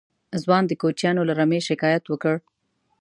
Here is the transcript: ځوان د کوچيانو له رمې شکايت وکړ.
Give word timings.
ځوان 0.43 0.63
د 0.67 0.71
کوچيانو 0.81 1.21
له 1.29 1.33
رمې 1.39 1.59
شکايت 1.69 2.03
وکړ. 2.07 2.35